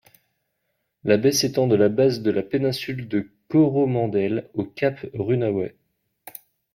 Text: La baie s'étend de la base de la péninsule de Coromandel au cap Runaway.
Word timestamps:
La 1.03 1.17
baie 1.17 1.31
s'étend 1.31 1.67
de 1.67 1.75
la 1.75 1.87
base 1.87 2.23
de 2.23 2.31
la 2.31 2.41
péninsule 2.41 3.07
de 3.07 3.29
Coromandel 3.49 4.49
au 4.55 4.65
cap 4.65 5.05
Runaway. 5.13 5.75